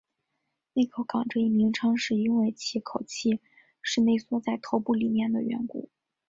[0.73, 3.39] 内口纲这一名称是因为其口器
[3.83, 5.91] 是内缩在头部里面的缘故。